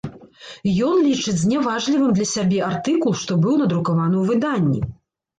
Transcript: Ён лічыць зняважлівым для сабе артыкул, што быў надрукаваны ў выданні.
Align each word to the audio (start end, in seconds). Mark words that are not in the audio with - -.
Ён 0.85 1.01
лічыць 1.07 1.41
зняважлівым 1.41 2.15
для 2.19 2.25
сабе 2.29 2.59
артыкул, 2.69 3.13
што 3.25 3.37
быў 3.43 3.53
надрукаваны 3.63 4.17
ў 4.21 4.23
выданні. 4.31 4.81